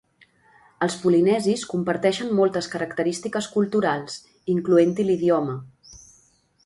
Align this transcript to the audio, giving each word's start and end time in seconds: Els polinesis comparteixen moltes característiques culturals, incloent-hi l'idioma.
Els 0.85 0.95
polinesis 1.01 1.65
comparteixen 1.73 2.33
moltes 2.39 2.69
característiques 2.77 3.51
culturals, 3.59 4.17
incloent-hi 4.55 5.07
l'idioma. 5.11 5.61